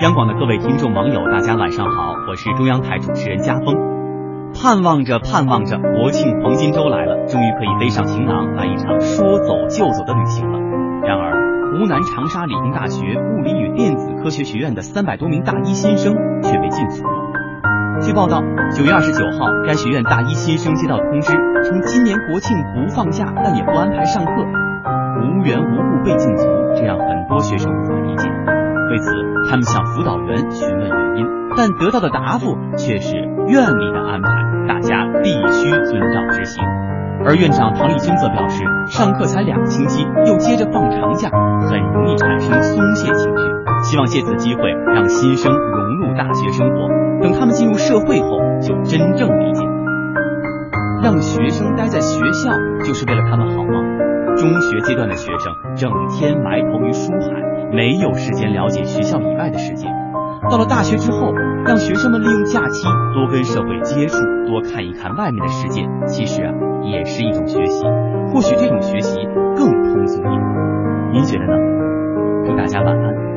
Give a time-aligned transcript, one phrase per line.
[0.00, 3.76] 央广的各位听众网友，大家晚上好，我是中央台主持人家峰。
[4.54, 10.58] 盼望着盼望着，国庆黄金周来了，终于可以背上行囊，来一场说走就走的旅行了。
[11.04, 11.36] 然而，
[11.76, 18.00] 湖南长沙理工大学物理与电子科学学院的三百多名大一新生却被禁足了。
[18.00, 18.40] 据报道，
[18.74, 28.30] 九月二十九号，该学院大一新生接到通知，称今年国庆不放假，但也不安排上课，无缘无故被禁足，这让很多学生无法理解。
[28.90, 29.12] 为此，
[29.50, 33.16] 他们向辅导员询问原因，但得到的答复却是
[33.48, 34.30] 院里的安排，
[34.68, 36.62] 大家必须遵照执行。
[37.26, 41.28] 而院长唐立军则表示，上课才两个星期，又接着放长假，
[41.68, 43.42] 很容易产生松懈情绪，
[43.82, 46.86] 希望借此机会让新生融入大学生活，
[47.20, 49.66] 等他们进入社会后就真正理解。
[51.02, 52.52] 让学生待在学校，
[52.84, 54.36] 就是为了他们好吗？
[54.36, 57.50] 中学阶段的学生整天埋头于书海。
[57.72, 59.86] 没有时间了解学校以外的世界。
[60.50, 61.32] 到了大学之后，
[61.64, 67.84] 让学生们利用假期多跟社会接触，多看一看外面的世界，其实啊，也是一种学习。
[68.32, 69.18] 或许这种学习
[69.56, 71.12] 更通俗易懂。
[71.12, 71.52] 您觉得呢？
[72.46, 73.29] 祝大家晚安。